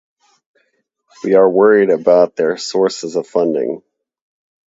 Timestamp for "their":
2.35-2.57